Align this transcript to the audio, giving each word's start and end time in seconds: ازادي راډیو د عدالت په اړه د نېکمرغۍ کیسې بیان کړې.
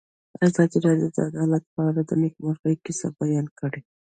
ازادي 0.45 0.77
راډیو 0.85 1.09
د 1.15 1.17
عدالت 1.27 1.63
په 1.73 1.79
اړه 1.89 2.01
د 2.05 2.11
نېکمرغۍ 2.21 2.75
کیسې 2.85 3.07
بیان 3.19 3.47
کړې. 3.59 3.81